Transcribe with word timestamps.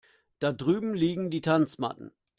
Da 0.39 0.51
drüben 0.51 0.95
liegen 0.95 1.29
die 1.29 1.41
Tanzmatten. 1.41 2.11